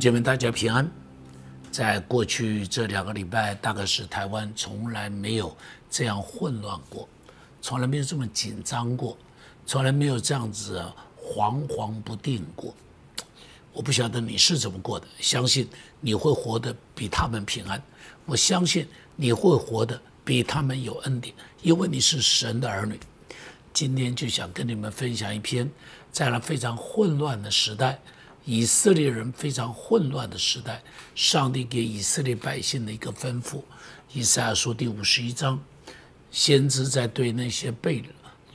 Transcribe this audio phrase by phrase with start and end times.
[0.00, 0.90] 姐妹，大家平安。
[1.70, 5.54] 在过去这两个礼拜，大概是台湾从来没有
[5.90, 7.06] 这样混乱过，
[7.60, 9.14] 从来没有这么紧张过，
[9.66, 10.82] 从来没有这样子
[11.22, 12.74] 惶惶不定过。
[13.74, 15.68] 我不晓得你是怎么过的，相信
[16.00, 17.80] 你会活得比他们平安。
[18.24, 22.98] 我相信你会活得比他们有恩典，因为你是神的儿女。
[23.74, 25.70] 今天就想跟你们分享一篇，
[26.10, 28.00] 在那非常混乱的时代。
[28.50, 30.82] 以色列人非常混乱的时代，
[31.14, 33.58] 上帝给以色列百姓的一个吩咐，
[34.12, 35.56] 《以赛亚书》第五十一章，
[36.32, 38.02] 先知在对那些被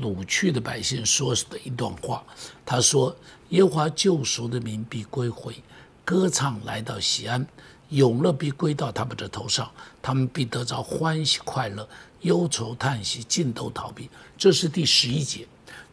[0.02, 2.22] 掳去的百姓说的一段话。
[2.66, 3.16] 他说
[3.52, 5.56] ：“耶和华救赎的民必归回，
[6.04, 7.48] 歌唱来到西安，
[7.88, 11.88] 永乐必归到他们的头上，他们必得着欢喜快乐，
[12.20, 15.48] 忧愁叹息尽都逃避。”这是第十一节。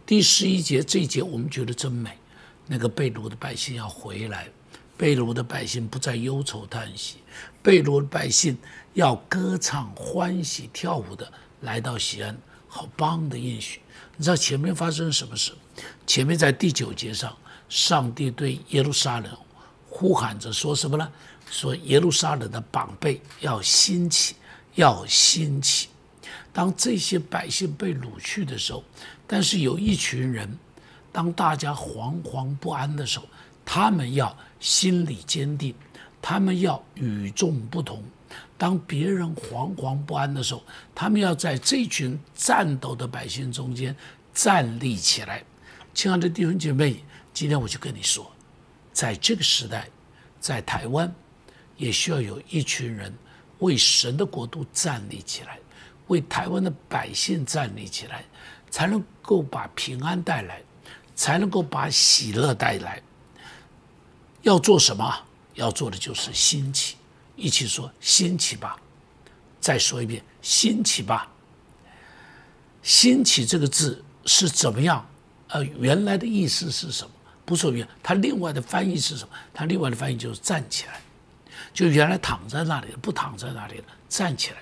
[0.04, 2.18] 第十一节这一节我们觉得真美。
[2.72, 4.48] 那个被掳的百姓要回来，
[4.96, 7.16] 被掳的百姓不再忧愁叹息，
[7.62, 8.56] 被掳的百姓
[8.94, 12.34] 要歌唱欢喜跳舞的来到西安，
[12.66, 13.78] 好棒的应许。
[14.16, 15.52] 你知道前面发生什么事？
[16.06, 17.36] 前面在第九节上，
[17.68, 19.36] 上帝对耶路撒冷
[19.86, 21.12] 呼喊着说什么呢？
[21.50, 24.36] 说耶路撒冷的宝贝要兴起，
[24.76, 25.88] 要兴起。
[26.54, 28.82] 当这些百姓被掳去的时候，
[29.26, 30.58] 但是有一群人。
[31.12, 33.26] 当大家惶惶不安的时候，
[33.64, 35.74] 他们要心理坚定，
[36.20, 38.02] 他们要与众不同。
[38.56, 40.62] 当别人惶惶不安的时候，
[40.94, 43.94] 他们要在这群战斗的百姓中间
[44.32, 45.44] 站立起来。
[45.92, 48.32] 亲爱的弟兄姐妹，今天我就跟你说，
[48.92, 49.88] 在这个时代，
[50.40, 51.12] 在台湾，
[51.76, 53.12] 也需要有一群人
[53.58, 55.58] 为神的国度站立起来，
[56.06, 58.24] 为台湾的百姓站立起来，
[58.70, 60.62] 才能够把平安带来。
[61.22, 63.00] 才能够把喜乐带来。
[64.42, 65.16] 要做什么？
[65.54, 66.96] 要做的就是兴起。
[67.36, 68.76] 一起说兴起吧！
[69.60, 71.28] 再说一遍，兴起吧！
[72.82, 75.08] 兴起这个字是怎么样？
[75.50, 77.10] 呃，原来的意思是什么？
[77.44, 79.32] 不说原，它另外的翻译是什么？
[79.54, 81.00] 它另外的翻译就是站起来。
[81.72, 84.56] 就原来躺在那里不躺在那里了，站起来；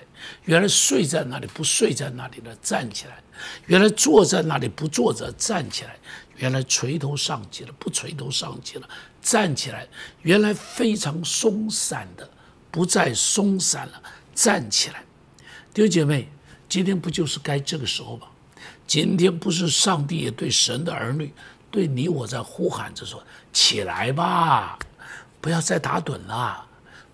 [0.45, 3.15] 原来睡在那里不睡在那里了，站起来；
[3.65, 5.97] 原来坐在那里不坐着，站起来。
[6.41, 8.89] 原来垂头丧气了，不垂头丧气了，
[9.21, 9.87] 站起来。
[10.23, 12.27] 原来非常松散的，
[12.71, 14.01] 不再松散了，
[14.33, 15.03] 站起来。
[15.71, 16.27] 弟兄姐妹，
[16.67, 18.27] 今天不就是该这个时候吗？
[18.87, 21.31] 今天不是上帝也对神的儿女，
[21.69, 24.79] 对你我在呼喊着说：起来吧，
[25.39, 26.65] 不要再打盹了。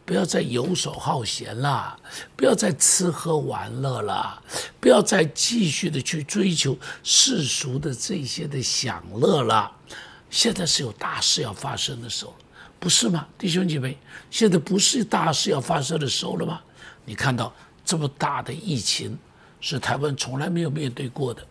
[0.08, 2.00] 不要再游手好闲了，
[2.38, 4.42] 不要再吃喝玩乐了，
[4.80, 9.70] 不要再继续的去追求世俗的这些的享乐了。
[10.30, 12.34] 现在是有大事要发生的时候，
[12.80, 13.98] 不是吗，弟兄姐妹？
[14.32, 16.62] 现在不是大事要发生的时候了吗？
[17.04, 17.54] 你看到
[17.84, 19.20] 这么大的疫情，
[19.60, 21.46] 是台湾从来没有面对过的，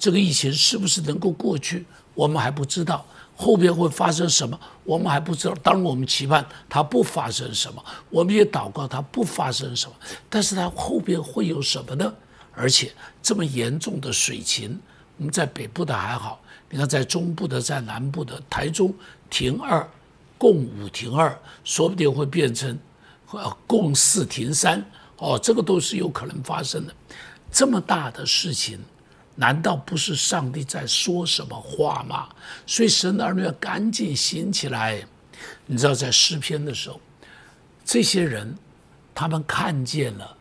[0.00, 3.06] 这个疫情是不是能够过去，我们还不知道。
[3.40, 5.54] 后边会发生什么，我们还不知道。
[5.62, 9.96] 当，我们期盼它不发生什么，我们也祷告它不发生什么。
[10.28, 12.12] 但是它后边会有什么呢？
[12.54, 12.92] 而且
[13.22, 14.78] 这么严重的水情，
[15.16, 18.92] 我们在北部的还好，你看在中部的、在南部的，台中
[19.30, 19.88] 停二，
[20.36, 21.34] 共五停二，
[21.64, 22.78] 说不定会变成
[23.30, 24.84] 呃共四停三，
[25.16, 26.94] 哦，这个都是有可能发生的。
[27.50, 28.78] 这么大的事情。
[29.36, 32.28] 难道不是上帝在说什么话吗？
[32.66, 35.02] 所以神的儿女要赶紧醒起来。
[35.64, 37.00] 你知道，在诗篇的时候，
[37.84, 38.58] 这些人
[39.14, 40.36] 他们看见了，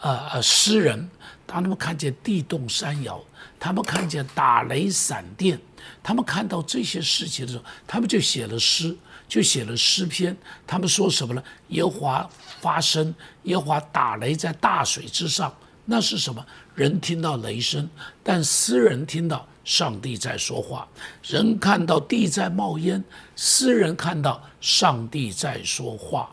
[0.00, 1.10] 呃呃，诗人
[1.46, 3.20] 当他们看见地动山摇，
[3.58, 5.58] 他们看见打雷闪电，
[6.02, 8.96] 他们看到这些事情的时候，他们就写了诗，
[9.26, 10.36] 就写了诗篇。
[10.66, 11.42] 他们说什么呢？
[11.68, 12.30] 耶和华
[12.60, 13.12] 发声，
[13.44, 15.52] 耶和华打雷在大水之上。
[15.86, 16.44] 那是什么？
[16.76, 17.88] 人听到雷声，
[18.22, 20.86] 但诗人听到上帝在说话；
[21.26, 23.02] 人看到地在冒烟，
[23.34, 26.30] 诗人看到上帝在说话。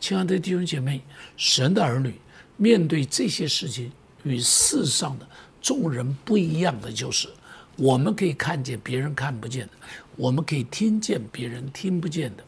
[0.00, 1.02] 亲爱的弟兄姐妹，
[1.36, 2.18] 神的儿女
[2.56, 3.92] 面对这些事情，
[4.22, 5.28] 与世上的
[5.60, 7.28] 众人不一样的就是，
[7.76, 9.72] 我们可以看见别人看不见的，
[10.16, 12.42] 我们可以听见别人听不见的，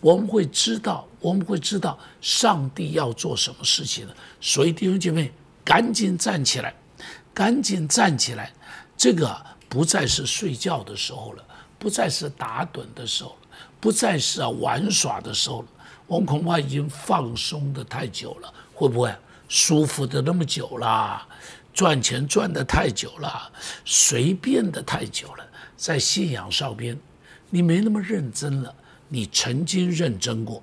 [0.00, 4.16] 我们会知道，我们会知道上帝要做什么事情的。
[4.40, 5.30] 所以弟兄姐妹。
[5.66, 6.72] 赶紧站起来，
[7.36, 8.50] 赶紧站起来！
[8.96, 11.44] 这个不再是睡觉的时候了，
[11.78, 13.36] 不再是打盹的时候，
[13.78, 15.68] 不再是啊玩耍的时候了。
[16.06, 19.14] 我们恐怕已经放松的太久了，会不会
[19.50, 21.28] 舒服的那么久了？
[21.74, 23.52] 赚钱赚的太久了，
[23.84, 25.46] 随便的太久了，
[25.76, 26.98] 在信仰上边，
[27.50, 28.74] 你没那么认真了。
[29.08, 30.62] 你曾经认真过，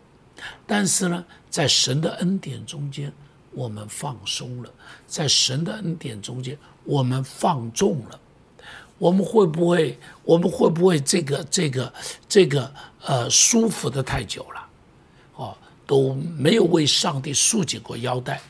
[0.66, 3.14] 但是呢，在神的恩典中间，
[3.54, 4.70] 我们放松了；
[5.08, 8.20] 在神的恩典中间，我们放纵了。
[8.98, 9.98] 我们会不会？
[10.24, 11.94] 我们会不会这个、这个、
[12.30, 12.72] 这个
[13.02, 14.68] 呃，舒服的太久了？
[15.36, 18.42] 哦，都没有为上帝束紧过腰带，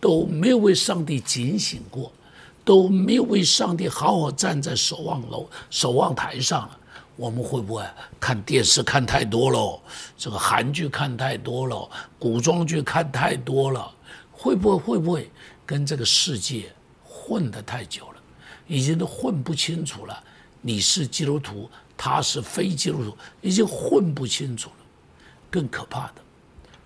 [0.00, 2.12] 都没有为上帝警醒过，
[2.64, 6.78] 都没有为上帝好好站在守望楼、守望台上了。
[7.16, 7.84] 我们会不会
[8.18, 9.80] 看电视看太多了？
[10.18, 11.88] 这个韩剧看太多了，
[12.18, 13.90] 古装剧看太多了？
[14.42, 15.30] 会不会会不会
[15.64, 16.74] 跟这个世界
[17.04, 18.20] 混得太久了？
[18.66, 20.24] 已经都混不清楚了，
[20.60, 24.76] 你是基督徒，他是非基督徒，已经混不清楚了。
[25.48, 26.14] 更可怕的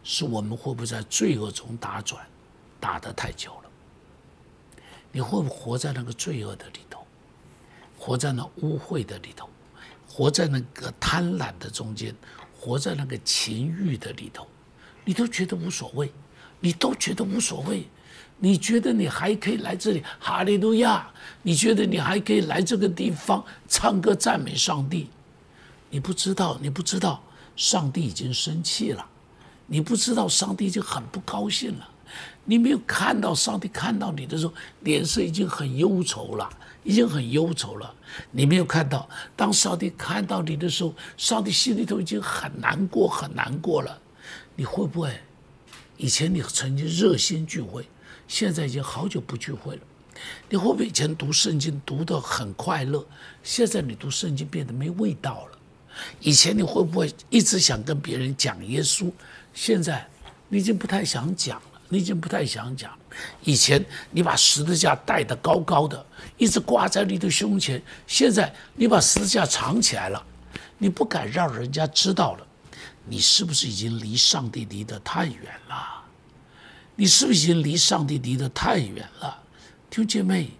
[0.05, 2.26] 是，我们会不会在罪恶中打转，
[2.79, 3.70] 打得太久了？
[5.11, 7.06] 你会不会活在那个罪恶的里头，
[7.99, 9.49] 活在那污秽的里头，
[10.06, 12.14] 活在那个贪婪的中间，
[12.61, 14.47] 活在那个情欲的里头，
[15.06, 16.12] 你都觉得无所谓，
[16.66, 17.86] 你都觉得无所谓。
[18.40, 21.08] 你觉得你还可以来这里，哈利路亚！
[21.42, 25.08] 你觉得你还可以来这个地方唱歌赞美上帝？
[25.90, 27.22] 你不知道，你不知道，
[27.54, 29.06] 上帝已经生气了。
[29.68, 31.88] 你不知道，上帝已经很不高兴了。
[32.44, 36.50] 你没有看到上帝看到你的时候，脸色已经很忧愁了，
[36.82, 37.94] 已经很忧愁了。
[38.32, 43.96] 你没有看到，当上帝看到你的时候，上帝心里头已经很难过，很难过了。
[44.56, 45.16] 你会不会？
[45.96, 47.87] 以前你曾经热心聚会。
[48.28, 49.82] 现在已经好久不聚会了，
[50.48, 53.06] 你会不会以前读圣经读得很快乐？
[53.44, 55.58] 现在你读圣经变得没味道了。
[56.20, 59.12] 以前你会不会一直想跟别人讲耶稣？
[59.54, 60.04] 现在
[60.48, 62.90] 你已经不太想讲了，你已经不太想讲。
[63.44, 66.04] 以前你把十字架带得高高的，
[66.37, 70.20] 一直挂在你的胸前，现在你把十字架藏起来了，
[70.78, 72.45] 你不敢让人家知道了。
[73.08, 76.05] 你是不是已经离上帝离得太远了？
[76.97, 79.43] 你是不是已经离上帝离得太远了，
[79.88, 80.50] 弟兄姐妹？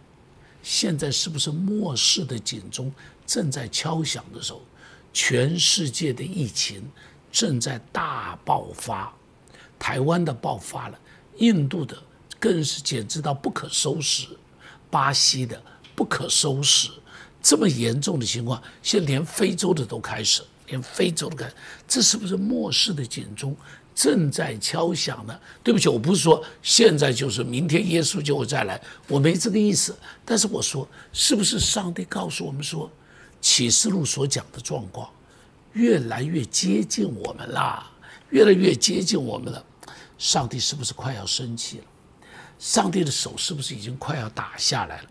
[0.63, 2.93] 现在是不是末世的警钟
[3.27, 4.63] 正在敲响的时候？
[5.13, 6.83] 全世界的疫情
[7.33, 9.13] 正在大爆发，
[9.79, 10.99] 台湾的爆发了，
[11.39, 11.97] 印度的
[12.39, 14.27] 更是简直到不可收拾，
[14.91, 15.63] 巴西的
[15.95, 16.91] 不可收拾，
[17.41, 21.55] 这么严重的情况，现在连非洲的都开始，连非洲都开始，
[21.87, 23.57] 这是不是末世的警钟？
[23.95, 25.41] 正在敲响呢。
[25.65, 28.79] 对不起，我不是说现在就是明天耶稣就会再来，
[29.09, 29.97] 我没这个意思。
[30.25, 32.91] 但是我说，是不是上帝告诉我们说，
[33.41, 35.09] 启示录所讲的状况
[35.73, 37.91] 越来越接近我们啦，
[38.29, 39.65] 越来越接近我们了。
[40.19, 41.85] 上帝是不是快要生气了？
[42.59, 45.09] 上帝的手是不是已经快要打下来了？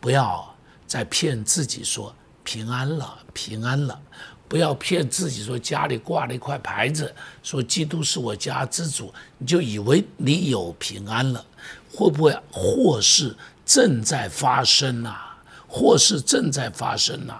[0.00, 0.52] 不要
[0.86, 4.00] 再骗自己说平安了，平安了。
[4.48, 11.44] 不要骗自己说家里挂了一块牌子，说基督是我家之主，你就以为你有平安了。
[11.92, 15.14] 会不会祸事正在发生呐？
[15.66, 17.34] 祸事正在发生呐！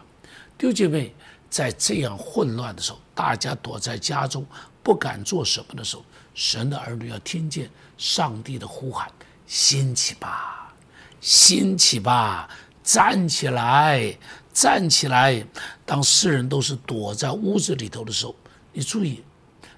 [0.59, 1.15] 弟兄姐妹，
[1.49, 4.45] 在这样混乱的时候，大家躲在家中
[4.83, 9.11] 不敢做什么的时候，神的儿女要听见上帝的呼喊：
[9.47, 10.75] 兴起吧，
[11.21, 12.51] 兴起吧，
[12.83, 14.19] 站起来！
[14.53, 15.47] 站起来！
[15.89, 18.37] 当世人都是躲在屋子里头的时候，
[18.75, 19.25] 你注意，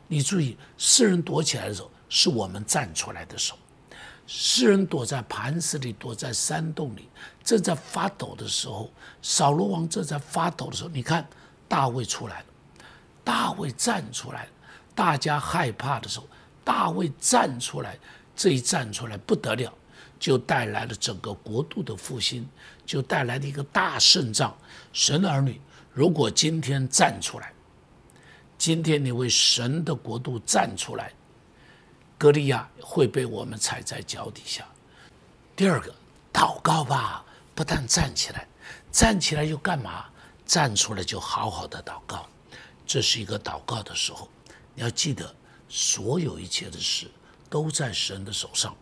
[0.08, 3.58] 你注意，世人躲起来的时候，是我们站出来的时候。
[4.26, 7.08] 世人躲在磐石里，躲在山洞里，
[7.44, 8.90] 正在发抖的时候，
[9.22, 11.24] 扫罗王正在发抖的时候，你看
[11.68, 12.46] 大卫出来了，
[13.22, 14.50] 大卫站出来了。
[14.96, 16.26] 大家害怕的时候，
[16.64, 17.96] 大卫站出来，
[18.34, 19.72] 这一站出来不得了。
[20.18, 22.46] 就带来了整个国度的复兴，
[22.84, 24.54] 就带来了一个大胜仗。
[24.92, 25.58] 神儿女，
[26.00, 27.52] 如果今天站出来，
[28.56, 31.12] 今天你为神的国度站出来，
[32.16, 34.66] 歌利亚会被我们踩在脚底下。
[35.54, 35.94] 第二个，
[36.32, 37.22] 祷告吧，
[37.54, 38.48] 不但站起来，
[38.90, 40.06] 站起来又干嘛？
[40.46, 42.26] 站出来就好好的祷告，
[42.86, 44.26] 这是一个祷告的时候。
[44.74, 45.34] 你要记得，
[45.68, 47.10] 所有一切的事
[47.50, 48.74] 都在神的手上。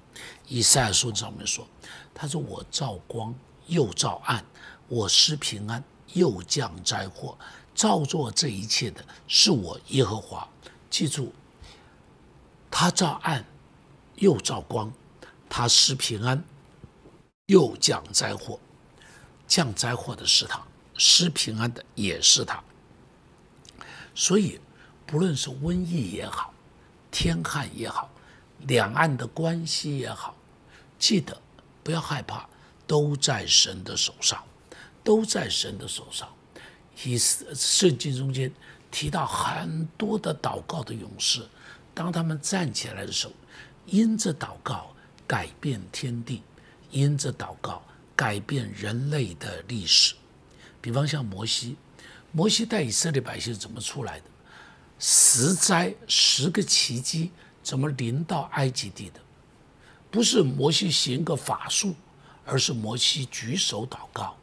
[0.47, 1.67] 以赛亚书上面说
[2.15, 3.35] ：“他说我照光
[3.67, 4.45] 又照暗，
[4.87, 5.83] 我施平安
[6.15, 7.37] 又降灾祸，
[7.75, 10.49] 照做这一切的是我耶和华。
[10.91, 11.33] 记住，
[12.71, 13.45] 他照暗
[14.17, 14.93] 又照光，
[15.49, 16.43] 他施平安
[17.47, 18.59] 又降灾祸，
[19.47, 20.63] 降灾祸的是他，
[20.97, 22.63] 施平安的也是他。
[24.15, 24.61] 所以，
[25.07, 26.53] 不论是瘟疫也好，
[27.11, 28.11] 天旱也好。”
[28.67, 30.35] 两岸的关系也好，
[30.99, 31.41] 记得
[31.85, 32.45] 不要害怕，
[32.89, 34.43] 都在神的手上，
[35.09, 36.29] 都在神的手上。
[37.03, 38.53] 以圣经中间
[38.91, 41.41] 提到很多的祷告的勇士，
[41.95, 43.33] 当他们站起来的时候，
[43.87, 44.95] 因着祷告
[45.27, 46.43] 改变天地，
[46.91, 47.83] 因着祷告
[48.15, 50.15] 改变人类的历史。
[50.79, 51.77] 比方像摩西，
[52.31, 54.27] 摩西带以色列百姓怎么出来的？
[54.99, 57.31] 十灾十个奇迹
[57.63, 59.21] 怎么临到埃及地的？
[60.11, 61.95] 不是摩西行个法术，
[62.45, 64.37] 而是摩西举手祷告，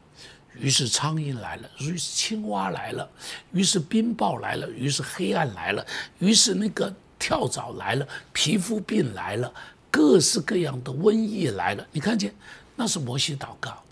[0.58, 3.08] 于是苍蝇来了，于是青蛙来了，
[3.52, 5.86] 于是冰雹来了，于是黑暗来了，
[6.18, 9.52] 于是那个跳蚤来了，皮肤病来了，
[9.90, 11.86] 各式各样的瘟疫来了。
[11.92, 12.34] 你看见，
[12.74, 13.82] 那是摩西祷告，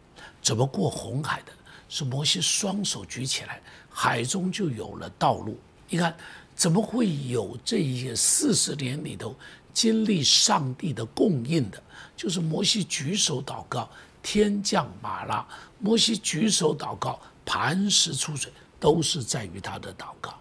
[0.42, 1.52] 怎么过红海的？
[1.88, 5.58] 是摩西双手举起来，海中就有了道路。
[5.88, 6.16] 你看，
[6.56, 9.36] 怎么会有这些四十年里头？
[9.72, 11.82] 经历上帝的供应的，
[12.16, 13.90] 就是摩西举手祷告，
[14.24, 15.46] 天降马拉；
[15.78, 18.50] 摩西举手祷告，磐石出水，
[18.80, 20.34] 都是在于他的祷告，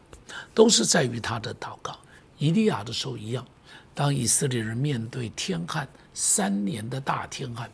[0.54, 2.00] 都是在于他的祷告。
[2.38, 3.46] 以利亚的时候一样，
[3.94, 7.70] 当以色列人面对天旱三年的大天旱，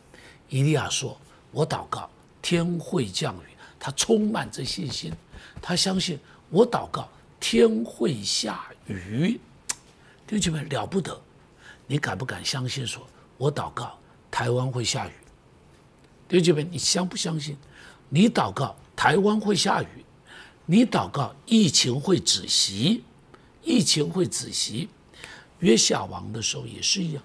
[0.48, 1.16] 以利亚说
[1.52, 2.10] ：“我祷告，
[2.42, 5.10] 天会降雨。”他充满着信心，
[5.62, 6.18] 他相信
[6.50, 9.40] 我祷告，天会下雨。
[10.26, 11.18] 弟兄们，了不得！
[11.86, 12.86] 你敢不敢相信？
[12.86, 13.06] 说
[13.38, 13.96] 我祷告，
[14.30, 15.12] 台湾会下雨。
[16.30, 17.56] 弟兄们，你相不相信？
[18.08, 19.88] 你祷告，台湾会下雨。
[20.64, 23.02] 你祷告，疫情会止息，
[23.64, 24.88] 疫情会止息。
[25.58, 27.22] 约夏王的时候也是一样。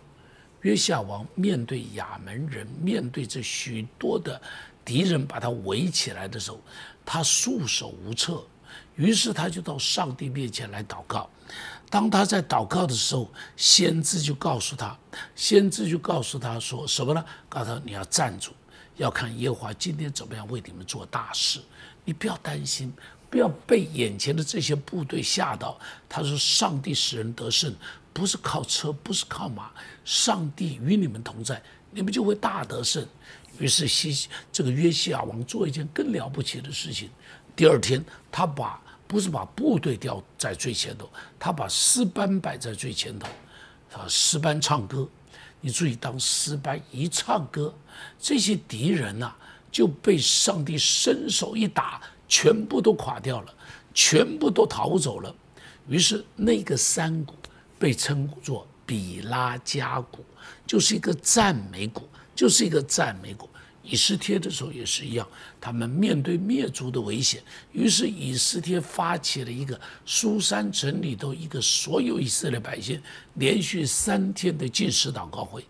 [0.62, 4.42] 约夏王面对亚门人，面对这许多的
[4.84, 6.60] 敌人把他围起来的时候，
[7.06, 8.44] 他束手无策。
[8.96, 11.30] 于是他就到上帝面前来祷告。
[11.92, 14.98] 当他在祷告的时候，先知就告诉他，
[15.36, 17.24] 先知就告诉他说什么呢？
[17.48, 18.52] 告诉他你要站住，
[18.98, 21.62] 要看耶和华今天怎么样为你们做大事。
[22.04, 22.94] 你不要担心，
[23.30, 25.80] 不要被眼前的这些部队吓到。
[26.08, 27.74] 他说：“上帝使人得胜，
[28.14, 29.72] 不是靠车，不是靠马，
[30.04, 31.62] 上帝与你们同在，
[31.92, 33.06] 你们就会大得胜。”
[33.60, 37.10] 于是西这个约西亚王做一件更了不起的事情。
[37.56, 38.82] 第二天，他把。
[39.08, 43.28] 不是把部队调在最前头，他把诗班摆在最前头，
[43.94, 45.08] 啊，诗班唱歌。
[45.62, 47.72] 你注意，当诗班一唱歌，
[48.20, 49.34] 这些敌人呐
[49.72, 53.54] 就被上帝伸手一打，全部都垮掉了，
[53.94, 55.36] 全部都逃走了。
[55.88, 57.34] 于是那个山谷
[57.78, 60.24] 被称作比拉加谷，
[60.66, 63.50] 就是一个赞美谷，就是一个赞美谷。
[63.88, 65.28] 以斯帖的时候也是一样，
[65.62, 67.40] 他们面对灭族的危险，
[67.72, 73.00] 于是以斯帖发起了一个苏珊城里头一个所有以色列百姓
[73.36, 75.64] 连续三天的禁食祷告会。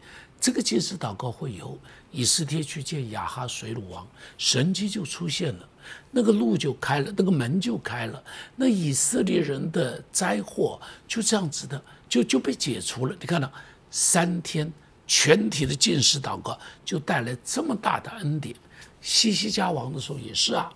[0.45, 1.75] 这个禁食祷告会以后，
[2.11, 5.67] 以斯帖去见亚哈水鲁王，神迹就出现了，
[6.11, 8.23] 那个路就开了，那个门就开了，
[8.55, 13.15] 那以色列人的灾祸就这样子的就就被解除了。
[13.19, 13.51] 你看到
[13.89, 14.71] 三天。
[15.07, 18.55] 全体的进士祷告就带来这么大的恩典。
[19.01, 20.67] 西西家王的时候也是啊，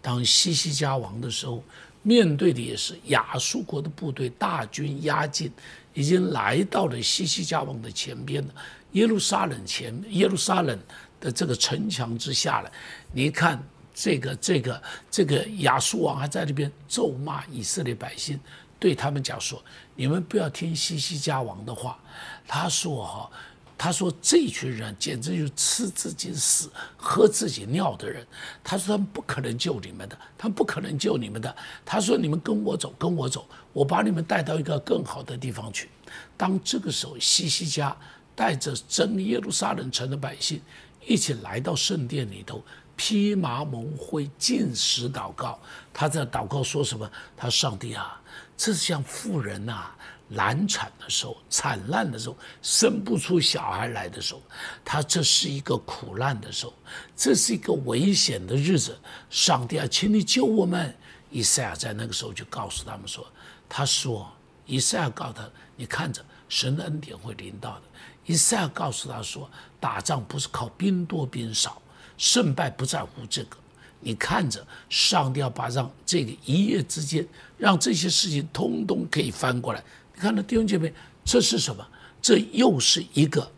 [0.00, 1.62] 当西西家王的时候，
[2.02, 5.52] 面对的也是亚述国的部队大军压境，
[5.92, 8.54] 已经来到了西西家王的前边了，
[8.92, 10.78] 耶路撒冷前耶路撒冷
[11.20, 12.72] 的这个城墙之下了。
[13.12, 13.62] 你看
[13.94, 18.38] 这个这个这个亚述王还在那边咒骂以色列百姓，
[18.78, 19.62] 对他们讲说：
[19.94, 21.98] 你们不要听西西家王的话。
[22.46, 23.30] 他说哈。
[23.78, 26.66] 他说：“这群人简直就是吃自己屎、
[26.96, 28.26] 喝自己尿的人。”
[28.64, 35.90] 他说：“他们不可能救你们的，他们不可能救你们的。”他说：“你们跟我走，跟我走，我把你们带到一个更好的地方去。”
[36.38, 37.94] 当这个时候，西西家
[38.36, 40.62] 带着真耶路撒冷城的百姓
[41.04, 42.62] 一起来到圣殿里头，
[42.94, 45.58] 披麻蒙灰，进食祷告。
[45.92, 47.10] 他在祷告说什么？
[47.36, 48.20] 他：“上帝啊，
[48.56, 49.90] 这是像富人呐。”
[50.28, 54.42] 难产的时候，惨烂的时候，生不出小孩来的时候，
[54.84, 56.74] 他这是一个苦难的时候，
[57.16, 58.98] 这是一个危险的日子。
[59.30, 60.92] 上帝啊，请你救我们！
[61.30, 63.24] 以赛亚在那个时候就告诉他们说
[63.70, 64.28] ：“他说，
[64.66, 67.82] 以赛亚告诉他，你看着神的恩典会临到的。”
[68.26, 69.48] 以赛亚告诉他说
[69.80, 71.80] ：“打仗不是靠兵多兵少，
[72.18, 73.56] 胜败不在乎这个。
[74.00, 79.82] 你看着，上帝要把让这个一夜之间，让这些事情通通可以翻过来。”
[80.14, 80.92] 你看到弟兄姐妹，
[81.24, 81.86] 这是什么？
[82.22, 83.52] 这又是一个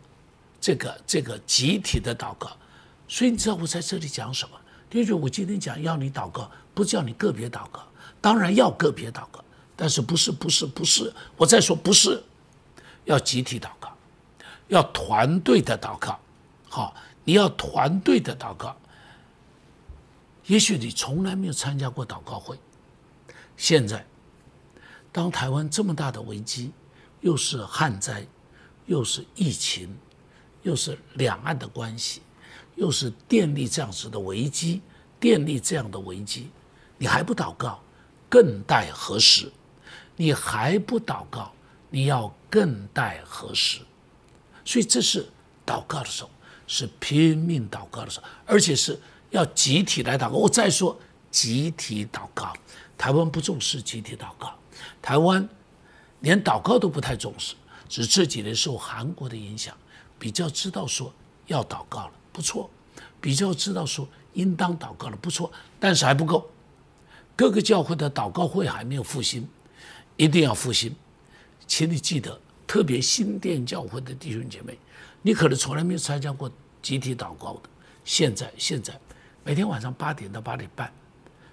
[0.59, 2.51] 这个这个集体的祷告。
[3.07, 4.55] 所以你知道我在这里讲什么？
[4.89, 7.81] 弟兄姐妹，我今天讲要你祷告，不叫你个别祷告，
[8.19, 9.43] 当然要个别祷告，
[9.75, 11.13] 但是不是不是不是？
[11.37, 12.21] 我再说不是，
[13.05, 13.78] 要集体祷告，
[14.69, 16.17] 要团队的祷告。
[16.69, 16.95] 好，
[17.25, 18.75] 你要团队的祷告。
[20.45, 22.57] 也许你从来没有参加过祷告会，
[23.55, 24.03] 现在。
[25.11, 26.71] 当台湾这么大的危机，
[27.21, 28.25] 又是旱灾，
[28.85, 29.97] 又是疫情，
[30.61, 32.21] 又是两岸的关系，
[32.75, 34.81] 又是电力这样子的危机，
[35.19, 36.51] 电力这样的危机，
[36.97, 37.81] 你还不祷告，
[38.29, 39.51] 更待何时？
[40.15, 41.51] 你还不祷告，
[41.89, 43.81] 你要更待何时？
[44.69, 45.27] 所以这是
[45.65, 46.29] 祷告的时候，
[46.67, 48.99] 是拼命祷告的时候，而且是
[49.31, 50.37] 要集体来祷告。
[50.37, 50.95] 我再说，
[51.31, 52.53] 集体祷告，
[52.95, 54.53] 台湾不重视集体祷告，
[55.01, 55.49] 台湾
[56.19, 57.55] 连祷告都不太重视，
[57.87, 59.75] 只这几年受韩国的影响，
[60.19, 61.11] 比较知道说
[61.47, 62.69] 要祷告了，不错，
[63.19, 66.47] 比较知道说应当祷告了，不错，但是还不够，
[67.35, 69.49] 各个教会的祷告会还没有复兴，
[70.15, 70.95] 一定要复兴，
[71.65, 72.39] 请你记得。
[72.69, 74.77] 特别新店教会的弟兄姐妹，
[75.23, 76.47] 你可能从来没有参加过
[76.83, 77.61] 集体祷告的。
[78.05, 78.93] 现在，现在
[79.43, 80.93] 每天晚上八点到八点半，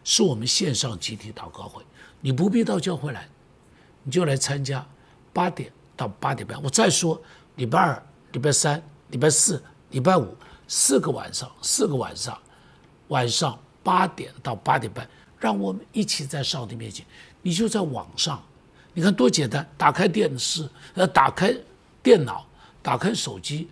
[0.04, 1.82] 是我们线上集体祷告会。
[2.20, 3.26] 你不必到教会来，
[4.02, 4.86] 你就来参加
[5.32, 6.62] 八点到八点半。
[6.62, 7.18] 我再说，
[7.54, 10.36] 礼拜二、礼拜三、礼拜四、礼拜五
[10.68, 12.38] 四个晚上，四个晚上，
[13.08, 15.08] 晚上八点到八点半，
[15.38, 17.06] 让我们一起在上帝面前。
[17.40, 18.44] 你就在网上。
[18.96, 21.54] 你看多简单，打开电视，呃，打开
[22.02, 22.46] 电脑，
[22.80, 23.68] 打开手机，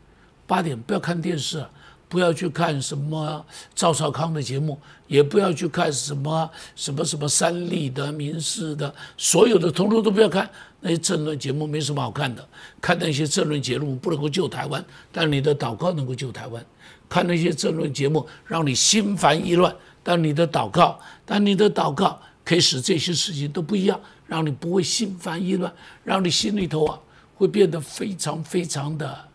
[0.47, 1.65] 八点不要看电视，
[2.11, 3.43] 不要去看什么
[3.75, 10.47] 赵少康的节目，也不要去看什么什么什么三立的、民视的，所有的通通都不要看
[10.81, 12.47] 那些政论节目，没什么好看的。
[12.83, 16.63] 看那些政论节目不能够救台湾，但你的祷告能够救台湾。
[17.09, 23.99] 看那些政论节目让你心烦意乱，但你的祷告，但你的祷告可以使这些事情都不一样。
[24.27, 26.99] 让你不会心烦意乱，让你心里头啊
[27.37, 29.29] 会变得非常非常的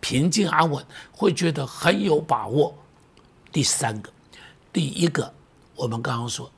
[0.00, 2.76] 平静安稳，会觉得很有把握。
[3.50, 4.12] 第三个，
[4.72, 5.34] 第一个，
[5.74, 6.50] 我们刚刚说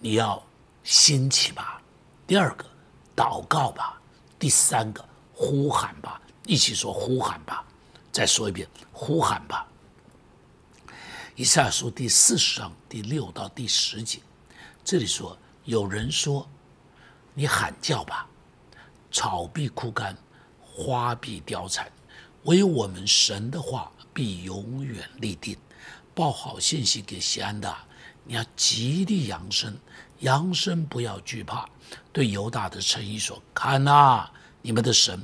[0.00, 0.42] 你要
[0.82, 1.80] 兴起吧；
[2.26, 2.64] 第二个，
[3.14, 4.00] 祷告吧；
[4.38, 6.20] 第三个，呼喊吧。
[6.46, 7.64] 一起说呼喊吧。
[8.10, 9.66] 再说一遍，呼喊吧。
[11.34, 14.20] 以赛亚书第四十章第六到第十节，
[14.82, 16.48] 这里说有人说。
[17.38, 18.26] 你喊叫吧，
[19.12, 20.16] 草必枯干，
[20.58, 21.86] 花必凋残，
[22.44, 25.54] 唯有我们神的话必永远立定。
[26.14, 27.76] 报好信息给西安的，
[28.24, 29.76] 你要极力扬声，
[30.20, 31.68] 扬声不要惧怕。
[32.10, 34.26] 对犹大的诚意说：看呐，
[34.62, 35.22] 你们的神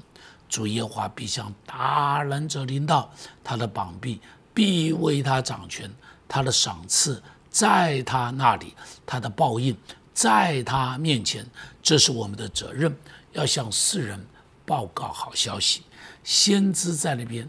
[0.51, 3.11] 主耶和华必向大人者领导，
[3.43, 4.21] 他的膀臂
[4.53, 5.91] 必为他掌权，
[6.29, 8.75] 他的赏赐在他那里，
[9.07, 9.75] 他的报应。
[10.15, 11.47] 在他面前，
[11.83, 12.97] 这是我们的责任，
[13.33, 14.27] 要向世人
[14.67, 15.83] 报告好消息。
[16.23, 17.49] 先知在那边，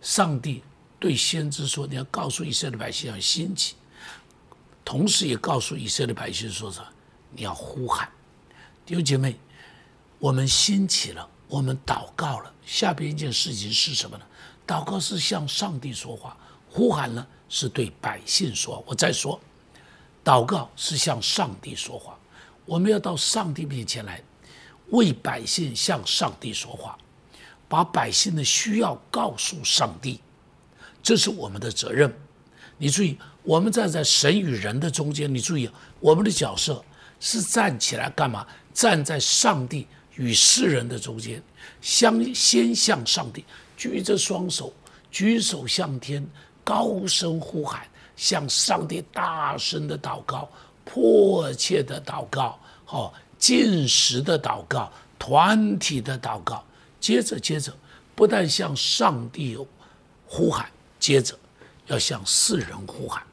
[0.00, 0.62] 上帝
[0.98, 3.76] 对先知说：“你要告诉以色列百姓要兴起。”
[4.84, 6.86] 同时也告诉以色列百姓说：“什么？
[7.30, 8.08] 你要呼喊。”
[8.84, 9.38] 弟兄姐妹，
[10.18, 12.52] 我们兴起了，我们祷告了。
[12.66, 14.24] 下边一件事情是什么呢？
[14.66, 16.36] 祷告是向上帝说话，
[16.68, 18.84] 呼喊呢是对百姓说。
[18.86, 19.40] 我再说。
[20.24, 22.18] 祷告是向上帝说话，
[22.64, 24.22] 我们要到上帝面前来，
[24.90, 26.96] 为百姓向上帝说话，
[27.68, 30.20] 把百姓的需要告诉上帝，
[31.02, 32.14] 这是我们的责任。
[32.78, 35.32] 你注意，我们站在神与人的中间。
[35.32, 36.84] 你注意，我们的角色
[37.20, 38.46] 是站起来干嘛？
[38.72, 41.42] 站在上帝与世人的中间，
[41.80, 43.44] 相先向上帝
[43.76, 44.72] 举着双手，
[45.10, 46.26] 举手向天，
[46.64, 47.86] 高声呼喊。
[48.22, 50.48] 向上帝大声的祷告，
[50.84, 56.62] 迫切的祷告，好，进食的祷告，团体的祷告。
[57.00, 57.74] 接着，接着，
[58.14, 59.58] 不但向上帝
[60.24, 61.36] 呼喊，接着
[61.86, 63.26] 要向世人呼喊，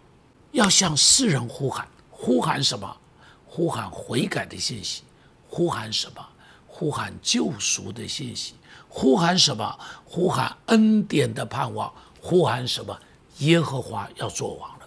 [0.54, 1.88] 要向世人呼喊。
[2.10, 2.98] 呼喊什么？
[3.46, 5.04] 呼喊悔改的信息。
[5.48, 6.28] 呼喊什么？
[6.66, 8.56] 呼喊救赎的信息。
[8.88, 9.80] 呼喊什么？
[10.04, 11.94] 呼喊恩典的盼望。
[12.20, 13.00] 呼喊什么？
[13.38, 14.79] 耶和华要做王，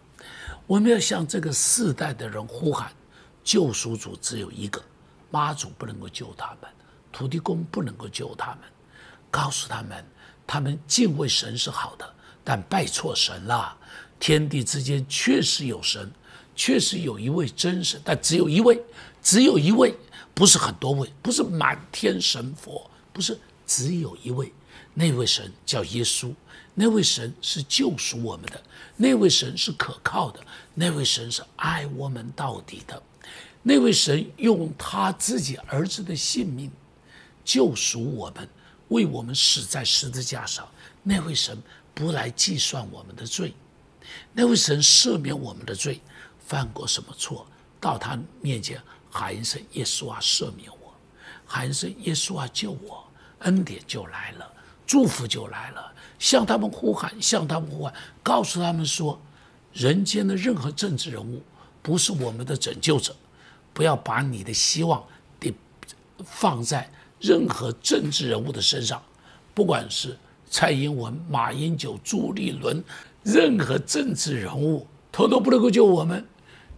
[0.67, 2.93] 我们要向这个世代的人呼喊：
[3.43, 4.83] 救赎主只有一个，
[5.31, 6.71] 妈祖不能够救他们，
[7.11, 8.61] 土地公不能够救他们。
[9.31, 10.05] 告诉他们，
[10.47, 13.77] 他们敬畏神是好的，但拜错神了。
[14.21, 16.11] 天地之间确实有神，
[16.55, 18.81] 确实有一位真神，但只有一位，
[19.21, 19.95] 只有一位，
[20.33, 24.53] 不是很多位，不是满天神佛，不是只有一位，
[24.95, 26.33] 那位神叫耶稣。
[26.75, 28.63] 那位神是救赎我们的，
[28.97, 30.41] 那位神是可靠的，
[30.75, 33.03] 那位神是爱我们到底的，
[33.63, 36.71] 那位神用他自己儿子的性命
[37.45, 38.49] 救赎我们，
[38.89, 40.67] 为我们死在十字架上。
[41.03, 41.61] 那位神
[41.93, 43.53] 不来计算我们的罪，
[44.33, 46.01] 那位神赦免我们的罪，
[46.47, 47.47] 犯过什么错，
[47.79, 48.81] 到他面前
[49.11, 50.95] 喊一声耶稣啊，赦免我，
[51.45, 53.07] 喊一声耶稣啊，救我，
[53.41, 54.51] 恩典就来了，
[54.87, 55.92] 祝福就来了。
[56.23, 59.21] 向他们呼喊，向他们呼喊，告诉他们说：
[59.73, 61.43] 人间的任何政治人物
[61.83, 63.13] 不是我们的拯救者，
[63.73, 65.03] 不要把你的希望
[65.41, 65.53] 得
[66.25, 66.89] 放在
[67.21, 69.03] 任何政治人物的身上，
[69.53, 70.17] 不管是
[70.49, 72.85] 蔡英文、马英九、朱立伦，
[73.25, 76.25] 任何政治人物，统统不能够救我们。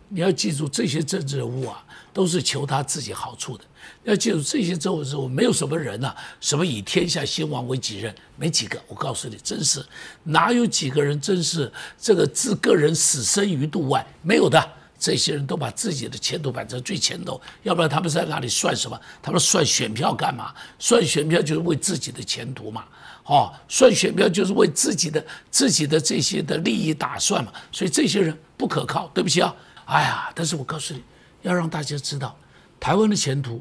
[0.08, 3.64] 你要记住，这些政治人物啊，都是求他自己好处的。
[4.04, 8.80] 要记住，这些政治人物没有什么人呐，什么以天下兴亡为己任，没几个。
[8.86, 9.84] 我告诉你，真是
[10.22, 14.06] 哪有几个人真是这个置个人死生于度外？
[14.22, 14.72] 没有的。
[14.96, 18.98] 这些人都把自己的前途摆在最前头，要不然他们在哪里算什么？
[19.20, 20.54] 他们算选票干嘛？
[20.78, 22.84] 算选票就是为自己的前途嘛。
[23.24, 27.52] 哦，算选票就是为自己的自己的这些的利益打算嘛。
[27.70, 29.10] 所以这些人不可靠。
[29.12, 29.54] 对不起啊。
[29.84, 31.02] 哎呀，但是我告诉你，
[31.44, 32.34] 要让大家知道，
[32.80, 33.60] 台湾的前途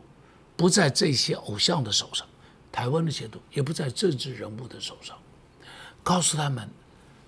[0.56, 2.26] 不在这些偶像的手上，
[2.72, 5.17] 台湾的前途也不在政治人物的手上。
[6.02, 6.69] 告诉他们，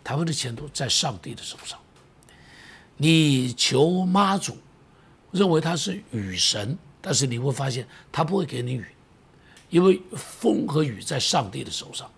[0.01, 1.77] 台湾的前途在上帝的手上。
[2.95, 4.57] 你求妈祖，
[5.31, 8.85] 认为他是雨神，但是你会发现他不会给你雨，
[9.69, 12.09] 因为风和雨在上帝的手上，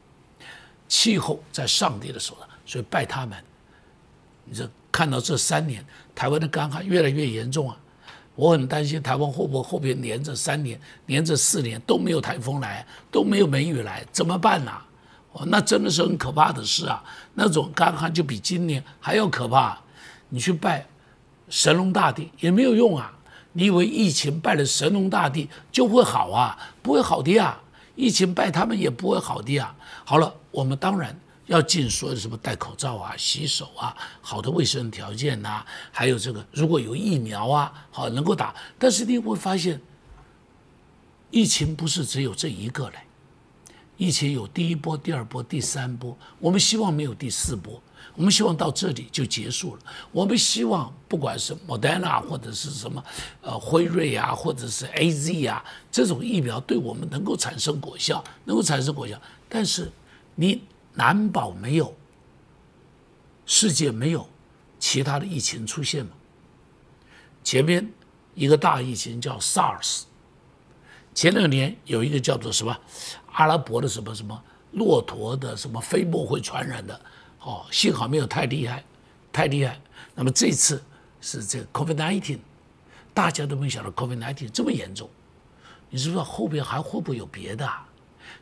[0.87, 3.43] 气候在上帝的手上，所以拜他们。
[4.45, 5.83] 你这看到这三年。
[6.13, 7.77] 台湾的干旱越来越严重啊！
[8.37, 14.71] 我很担心台湾会不会后边连着三年、连着四年都没有台风来，都没有梅雨来，怎么办呢？
[15.33, 17.03] 哦，那真的是很可怕的事啊！
[17.33, 19.77] 那种干旱就比今年还要可怕。
[20.29, 20.85] 你去拜
[21.49, 23.11] 神龙大帝也没有用啊！
[23.53, 26.55] 你以为疫情拜了神龙大帝就会好啊？
[26.83, 27.59] 不会好的啊！
[27.95, 29.75] 疫情拜他们也不会好的啊！
[30.05, 31.19] 好了，我们当然。
[31.47, 38.53] 要尽所有什么戴口罩啊、洗手啊、好的卫生条件呐，还有这个如果有疫苗啊，好能够打。
[38.77, 39.81] 但是你会发现，
[41.31, 42.95] 疫情不是只有这一个嘞，
[43.95, 46.17] 疫情有第一波、第二波、第三波。
[46.39, 47.81] 我们希望没有第四波，
[48.15, 49.81] 我们希望到这里就结束了。
[50.11, 53.01] 我们希望不管是 Modena 或者是什么
[53.41, 59.17] 呃辉瑞啊，或者是 A Z 啊，这种疫苗对我们能够产生果效，能够产生果效。
[59.47, 59.89] 但是
[60.35, 60.61] 你。
[60.97, 61.95] 难保没有，
[63.45, 64.27] 世界没有
[64.79, 66.11] 其他的疫情出现吗？
[67.43, 67.93] 前面
[68.33, 70.05] 一个大疫情叫 SARS，
[71.13, 72.75] 前两年有一个叫做什么
[73.31, 76.99] 阿拉伯的什么什么骆驼的什么飞沫会传染的，
[77.41, 78.83] 哦，幸好没有太厉害，
[79.31, 79.79] 太厉害。
[80.15, 80.83] 那么这次
[81.21, 82.39] 是这个 COVID-19，
[83.13, 85.07] 大家都没想到 COVID-19 这么严重，
[85.91, 87.71] 你知不知道后边还会不会有别的？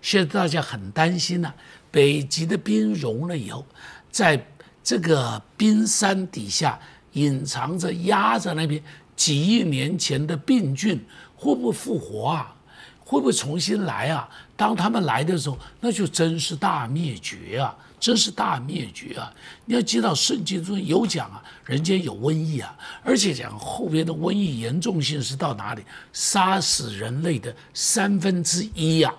[0.01, 1.53] 现在大家很担心呢。
[1.95, 3.65] 北极的冰融了以后，
[4.11, 4.45] 在
[4.83, 6.77] 这个冰山底下
[7.13, 8.83] 隐藏着、压着那边
[9.15, 11.01] 几亿年前的病菌，
[11.37, 12.53] 会不会复活啊？
[12.99, 14.27] 会不会重新来啊？
[14.57, 17.73] 当他们来的时候，那就真是大灭绝啊！
[17.97, 19.33] 真是大灭绝啊！
[19.63, 25.81] 你要知道，圣经中有讲啊，人间有瘟疫啊，而且讲后边的瘟疫严重性是到哪里，
[26.11, 29.13] 杀死人类的三分之一呀！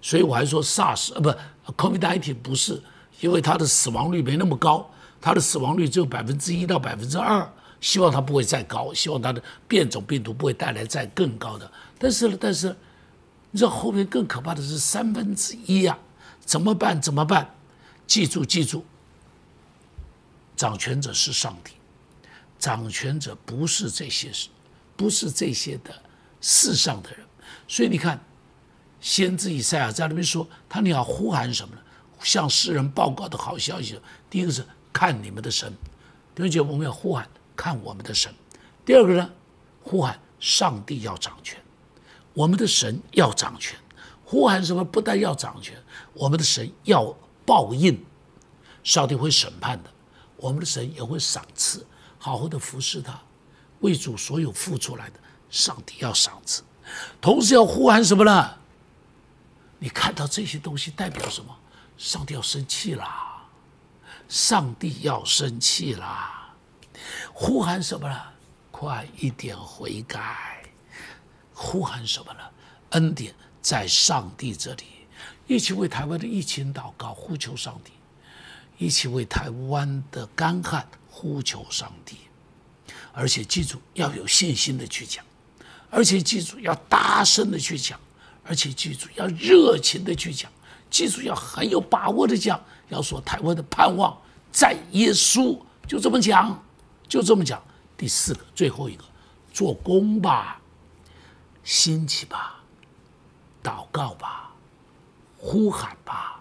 [0.00, 1.32] 所以我还说 SARS 呃不。
[1.76, 2.82] COVID-19 不是，
[3.20, 7.46] 因为它的死亡率没那么高，它的死亡率只有百分之一到百分之二，
[7.78, 11.70] 希望它不会再高，希望它的变种病毒不会带来再更高的。
[11.98, 12.74] 但是呢，但是，
[13.50, 15.98] 你知道后面更可怕的是三分之一啊，
[16.40, 16.98] 怎么办？
[17.02, 17.54] 怎么办？
[18.06, 18.82] 记住，记住，
[20.56, 21.72] 掌权者是上帝，
[22.58, 24.48] 掌权者不是这些事，
[24.96, 25.90] 不是这些的
[26.40, 27.20] 世上的人，
[27.68, 28.18] 所以你看。
[29.00, 31.82] 先知以赛亚在那边说：“他你要呼喊什么呢？
[32.20, 34.00] 向世人报告的好消息。
[34.28, 35.72] 第一个是看你们的神，
[36.34, 38.34] 第二节我们要呼喊看我们的神。
[38.84, 39.30] 第二个呢，
[39.82, 41.56] 呼喊上帝要掌权，
[42.34, 43.78] 我们的神要掌权。
[44.24, 44.84] 呼喊什么？
[44.84, 45.80] 不但要掌权，
[46.12, 48.04] 我们的神要报应，
[48.82, 49.90] 上帝会审判的。
[50.36, 51.86] 我们的神也会赏赐，
[52.18, 53.18] 好好的服侍他，
[53.78, 56.64] 为主所有付出来的，上帝要赏赐。
[57.20, 58.50] 同时要呼喊什么呢？”
[59.78, 61.56] 你看到这些东西代表什么？
[61.96, 63.44] 上帝要生气啦！
[64.28, 66.54] 上帝要生气啦！
[67.32, 68.20] 呼喊什么呢？
[68.70, 70.62] 快一点悔改！
[71.52, 72.40] 呼喊什么呢？
[72.90, 74.84] 恩典在上帝这里，
[75.46, 77.92] 一起为台湾的疫情祷告，呼求上帝；
[78.78, 82.18] 一起为台湾的干旱呼求上帝。
[83.12, 85.24] 而且记住，要有信心的去讲，
[85.90, 87.98] 而且记住，要大声的去讲。
[88.48, 90.50] 而且记住，要热情的去讲，
[90.88, 92.58] 记住要很有把握的讲，
[92.88, 94.18] 要说台湾的盼望
[94.50, 96.64] 在耶稣，就这么讲，
[97.06, 97.62] 就这么讲。
[97.96, 99.04] 第四个，最后一个，
[99.52, 100.60] 做工吧，
[101.62, 102.62] 兴起吧，
[103.62, 104.50] 祷告吧，
[105.36, 106.40] 呼喊吧，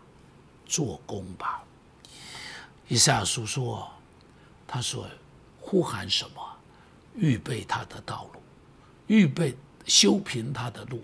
[0.65, 1.61] 做工吧。
[2.87, 3.85] 以赛亚书说
[4.65, 5.05] ：“他说，
[5.59, 6.41] 呼喊什么？
[7.15, 8.39] 预备他的道路，
[9.07, 11.01] 预备修平他的路，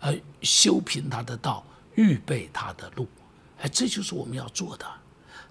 [0.00, 3.06] 呃，修平他的道，预备他的路。
[3.60, 4.86] 哎，这就是我们要做的。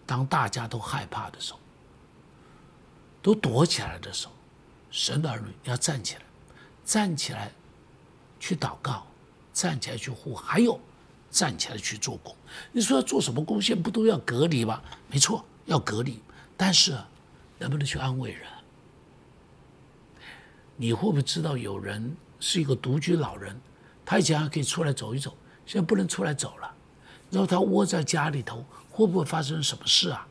[0.05, 1.59] 当大家都害怕的时候，
[3.21, 4.33] 都躲起来的时候，
[4.89, 6.21] 神的儿女要站起来，
[6.85, 7.51] 站起来
[8.39, 9.05] 去祷告，
[9.53, 10.79] 站起来去呼，还有
[11.29, 12.35] 站起来去做工。
[12.71, 13.81] 你说要做什么贡献？
[13.81, 14.81] 不都要隔离吗？
[15.09, 16.21] 没错。”要隔离，
[16.55, 16.97] 但是
[17.57, 18.47] 能不能去安慰人？
[20.77, 23.59] 你会不会知道有人是一个独居老人，
[24.09, 26.71] 他以前还可以出来走一走，现在不能出来走了。
[27.29, 30.25] 然后他窝在家里头，会不会发生什么事啊？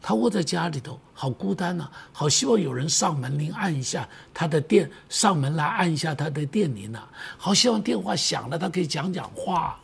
[0.00, 7.02] 他窝在家里头，好孤单呐，好希望有人上门铃按一下他的电，上门来按一下他的电铃呐，
[7.36, 9.76] 好希望电话响了，他可以讲讲话。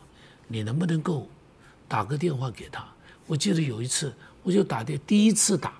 [0.47, 1.27] 你能不能够
[1.85, 2.87] 打个电话给他？
[3.25, 4.13] 我记得有一次。
[4.43, 5.73] 我就打电第一次打，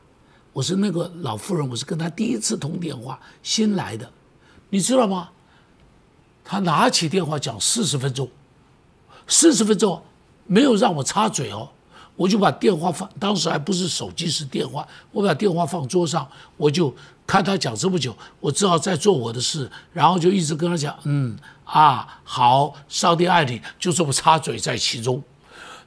[0.51, 4.11] 我是那个老妇人，我是跟他第一次通电话，新来的，
[4.69, 5.29] 你知道吗？
[6.49, 8.29] 他拿起电话讲四十分钟，
[9.27, 10.01] 四十分钟
[10.45, 11.69] 没有让我插嘴哦，
[12.15, 16.95] 我就把电话放，当时还不是手机是电话，我把电话放桌上，我就
[17.27, 25.21] 看他讲这么久，我只好在做我的事，然后就一直跟他讲，嗯啊好，上帝爱你，就这么插嘴在其中。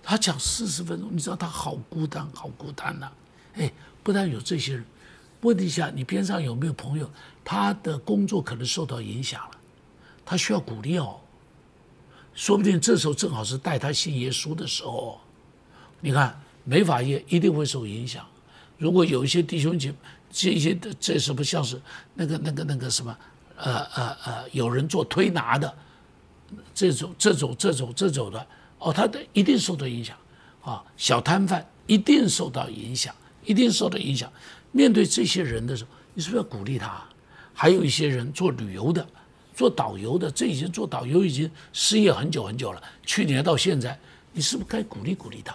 [0.02, 3.08] 他讲四十分钟，你知道他好孤单，好孤单呐！
[3.54, 4.84] 哎，不但有这些人，
[5.40, 7.10] 问一下你边上有没有朋友，
[7.42, 9.50] 他的工作可能受到影响了，
[10.30, 11.16] 他需要鼓励哦。
[12.34, 15.18] 说不定这时候正好是带他信耶稣的时候。
[16.00, 18.24] 你看美法业一定会受影响。
[18.78, 19.92] 如果有一些弟兄姐
[20.30, 21.82] 这些的这什么像是
[22.14, 23.18] 那个那个那个什么
[23.56, 25.74] 呃呃呃，有人做推拿的
[26.72, 28.46] 这种这种这种这种的。
[28.78, 30.16] 哦，他的一定受到影响，
[30.62, 33.12] 啊，小摊贩一定受到影响，
[33.44, 34.32] 一定受到影响。
[34.70, 37.02] 面对这些人的时候，你是不是要鼓励他？
[37.52, 39.04] 还有一些人做旅游的，
[39.54, 43.98] 做导游的，这已经做导游已经失业很久很久了，去年到现在，
[44.32, 45.54] 你是不是该鼓励鼓励他？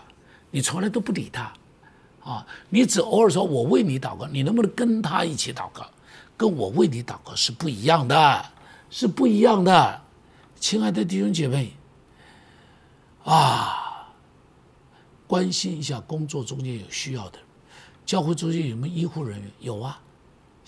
[0.52, 1.52] 你从来都不理他，
[2.24, 5.86] 啊，你只偶尔说我为你祷告，你能不能跟他一起祷告？
[6.38, 8.46] 跟我为你祷告是不一样的，
[8.90, 10.02] 是不一样的，
[10.60, 11.72] 亲爱的弟兄姐妹。
[13.24, 14.08] 啊，
[15.26, 17.40] 关心一下工作中间有需要的，
[18.06, 19.52] 教会中间有没有医护人员？
[19.60, 20.00] 有啊，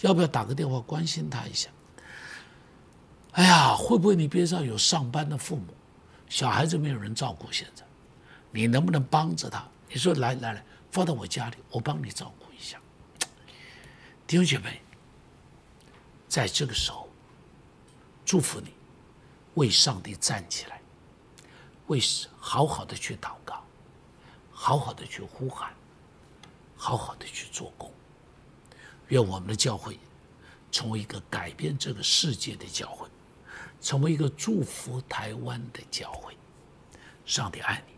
[0.02, 1.70] 要不要打个电话关心他一下？
[3.38, 5.68] 哎呀，会不会你边上有上班的父母，
[6.28, 7.52] 小孩子没有人照顾？
[7.52, 7.86] 现在，
[8.50, 9.64] 你能不能帮着他？
[9.88, 12.80] 你说来来来，放到我家里，我帮你照顾一下。
[14.26, 14.82] 弟兄姐妹，
[16.28, 17.08] 在这个时候，
[18.26, 18.74] 祝福你，
[19.54, 20.82] 为上帝站起来。
[21.86, 22.02] 为
[22.40, 23.64] 好好的去祷告，
[24.52, 25.72] 好好的去呼喊，
[26.76, 27.94] 好好的去做工。
[29.10, 30.00] 愿我们的教会
[30.72, 33.08] 成为一个改变这个世界的教会，
[33.82, 36.34] 成为一个祝福台湾的教会。
[37.26, 37.94] 上帝爱你，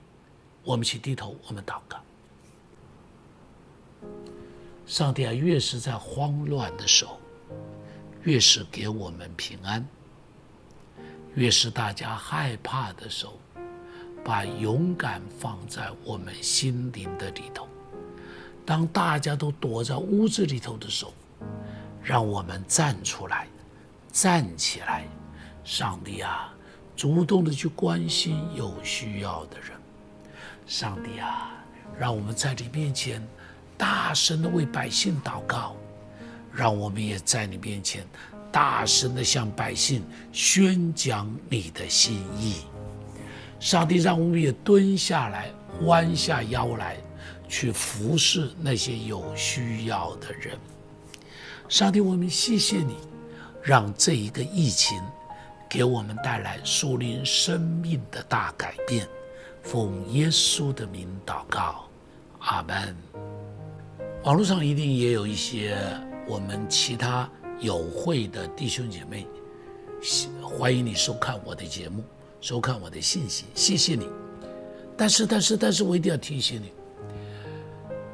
[0.63, 1.97] 我们去低头，我们祷告。
[4.85, 7.19] 上帝啊，越是在慌乱的时候，
[8.23, 9.83] 越是给我们平安；
[11.35, 13.37] 越是大家害怕的时候。
[14.21, 17.65] 把勇敢放在我们心灵的里头。
[18.65, 21.13] 当大家都躲在屋子里头的时候，
[22.03, 23.47] 让我们站出来，
[24.11, 25.07] 站起来。
[25.69, 26.51] 上帝啊，
[26.95, 29.69] 主动的去关心有需要的人。
[30.65, 31.51] 上帝啊，
[31.95, 33.21] 让我们在你面前
[33.77, 35.75] 大声的为百姓祷告，
[36.51, 38.03] 让我们也在你面前
[38.51, 42.63] 大声的向百姓宣讲你的心意。
[43.59, 45.51] 上帝让我们也蹲下来，
[45.83, 46.97] 弯下腰来，
[47.47, 50.57] 去服侍那些有需要的人。
[51.67, 52.95] 上帝，我们谢谢你，
[53.61, 54.99] 让这一个疫情
[55.69, 59.07] 给我们带来树林生命的大改变。
[59.61, 61.87] 奉耶稣的名祷告，
[62.39, 62.95] 阿门。
[64.23, 65.77] 网络上一定也有一些
[66.27, 67.29] 我们其他
[67.59, 69.27] 有会的弟兄姐妹，
[70.41, 72.03] 欢迎你收看我的节目。
[72.41, 74.07] 收看我的信息，谢谢你。
[74.97, 76.71] 但是，但是，但是我一定要提醒你，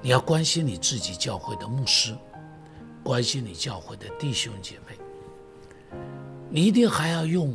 [0.02, 2.16] 你要关心你自己教会的牧师，
[3.04, 5.98] 关心你教会的弟兄姐妹。
[6.56, 7.54] 你一定还要用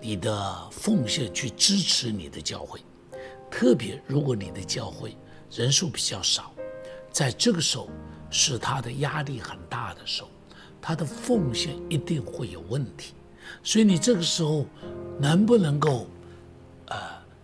[0.00, 2.80] 你的奉献去支持你的教会，
[3.50, 5.14] 特别如果你的教会
[5.50, 6.50] 人数比较少，
[7.12, 7.90] 在这个时候
[8.30, 10.30] 是他的压力很大的时候，
[10.80, 13.12] 他的奉献一定会有问题。
[13.62, 14.64] 所以你这个时候。
[15.18, 16.06] 能不能够，
[16.88, 16.98] 呃，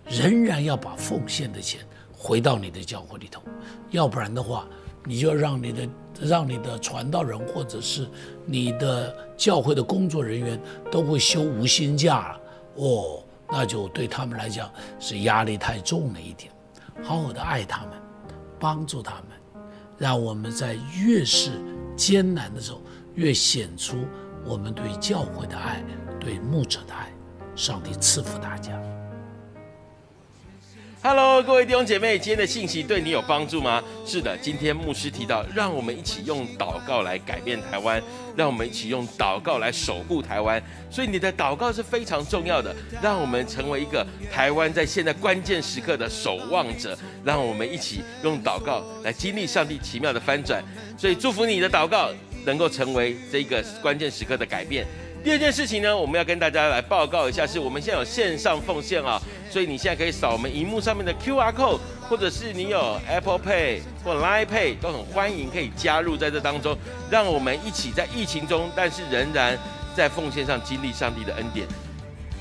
[0.07, 1.81] 仍然要把奉献的钱
[2.13, 3.43] 回到你的教会里头，
[3.91, 4.69] 要不然的话，
[5.07, 5.89] 你就让你的
[6.27, 8.09] 让你的传道人或者是
[8.47, 12.41] 你的教会的工作人员都会休无薪假了
[12.77, 16.53] 哦，那就对他们来讲是压力太重了一点。
[17.03, 17.91] 好好的爱他们，
[18.59, 19.65] 帮助他们，
[19.99, 21.51] 让我们在越是
[21.97, 22.81] 艰难的时候，
[23.15, 23.97] 越显出
[24.45, 25.83] 我们对教会的爱，
[26.21, 27.13] 对牧者的爱。
[27.55, 28.92] 上帝赐福大家。
[31.05, 33.83] Hello，各位弟兄姐妹，今天的信息对你有帮助吗？
[34.07, 38.01] 是的，今天牧师提到，让我们一起用祷告来改变台湾，
[38.37, 40.63] 让我们一起用祷告来守护台湾。
[40.93, 50.63] 所以你的祷告是非常重要的，让我们成为一个台湾在现在关键时刻的守望者，让我们一起用祷告来经历上帝奇妙的翻转。
[50.97, 52.11] 所以祝福你的祷告
[52.47, 54.87] 能够成为这个关键时刻的改变。
[55.23, 66.77] 第二件事情呢，我们要跟大家来报告一下，是我们现在有线上奉献啊，所以你现在可以扫我们荧幕上面的 Q R code，或者是你有 Apple Pay 或 Line Pay，都很欢迎可以加入在这当中，
[67.09, 69.57] 让我们一起在疫情中，但是仍然
[69.95, 71.69] 在奉献上经历上帝的恩典。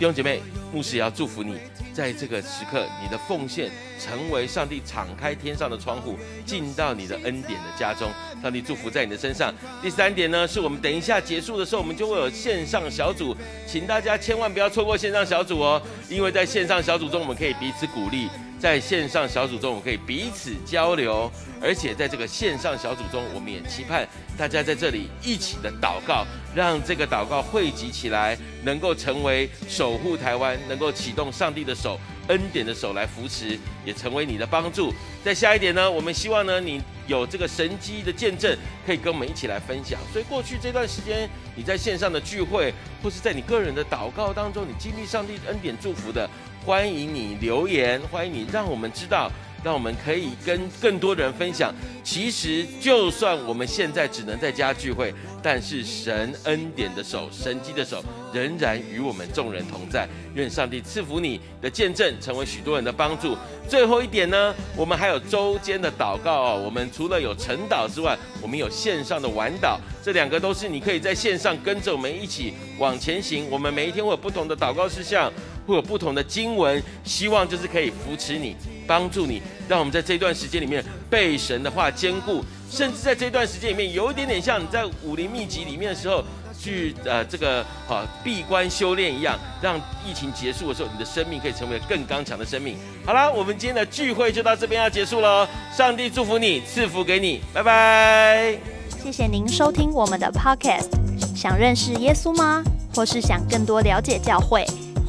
[0.02, 0.42] 弟兄姐妹，
[0.74, 1.60] 牧师也要祝福你。
[1.94, 8.12] 在这个时刻，你的奉献成为上帝敞开天上的窗户，进到你的恩典的家中。
[8.42, 9.54] 上帝祝福在你的身上。
[9.80, 13.38] 第三点呢，是我们等一下结束的时候，我们就会有线上小组，
[13.68, 15.24] 请大家千万不要错过线上。
[15.24, 16.82] 小组哦，因为在线上。
[16.82, 18.28] 小组中，我们可以彼此鼓励。
[18.62, 34.94] 在线上小组中，我们可以彼此交流，而且在这个线上小组中，我们也期盼大家在这里一起的祷告，让这个祷告汇集起来，能够成为守护台湾，能够启动上帝的手、恩典的手来扶持，也成为你的帮助。
[35.26, 36.80] 在下一点呢，我们希望呢，你
[37.12, 40.00] 有这个神机的见证，可以跟我们一起来分享。
[40.12, 46.28] 所以过去这段时间，你在线上的聚会，或是在你个人的祷告当中，你经历上帝恩典祝福的。
[46.66, 49.30] 欢迎你留言，欢迎你让我们知道，
[49.64, 51.74] 让我们可以跟更多人分享。
[52.04, 60.08] 其实，就算我们现在只能在家聚会，但是神恩典的手、神机的手仍然与我们众人同在。
[60.34, 63.38] 愿上帝赐福你的见证，成为许多人的帮助。
[63.68, 66.62] 最后一点呢，我们还有周间的祷告哦。
[66.66, 73.48] 我们除了有晨祷之外，我们有线上的晚祷，这两个都是你可以在线上跟着我们一起往前行。
[73.52, 75.32] 我们每一天会有不同的祷告事项。
[75.72, 78.56] 会有不同的经文，希望就是可以扶持你、
[78.86, 86.24] 帮助你，让我们在这段时间里面被神的话兼顾，甚至在这段时间里面有一点点像你在武林秘籍里面的时候
[86.60, 92.76] 去呃这个好闭关修炼一样，让疫情结束的时候，你的生命可以成为更刚强的生命。
[93.06, 98.58] 好啦，我们今天的聚会就到这边要结束了，上帝祝福你，赐福给你，拜拜。
[99.04, 100.90] 谢谢您收听我们的 Podcast。
[101.36, 102.62] 想认识耶稣吗？
[102.94, 104.64] 或是想更多了解教会？